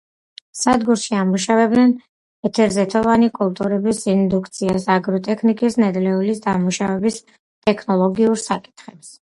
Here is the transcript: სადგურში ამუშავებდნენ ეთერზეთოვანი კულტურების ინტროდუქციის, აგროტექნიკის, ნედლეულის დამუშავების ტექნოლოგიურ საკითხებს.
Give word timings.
სადგურში 0.59 1.17
ამუშავებდნენ 1.23 1.91
ეთერზეთოვანი 2.49 3.29
კულტურების 3.37 4.01
ინტროდუქციის, 4.15 4.89
აგროტექნიკის, 4.97 5.79
ნედლეულის 5.85 6.43
დამუშავების 6.49 7.23
ტექნოლოგიურ 7.69 8.43
საკითხებს. 8.49 9.07